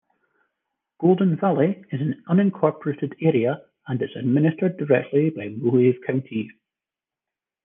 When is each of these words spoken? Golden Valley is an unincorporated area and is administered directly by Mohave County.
Golden 0.99 1.35
Valley 1.35 1.85
is 1.91 2.01
an 2.01 2.23
unincorporated 2.27 3.13
area 3.21 3.61
and 3.87 4.01
is 4.01 4.09
administered 4.15 4.77
directly 4.77 5.29
by 5.29 5.49
Mohave 5.49 5.99
County. 6.07 6.49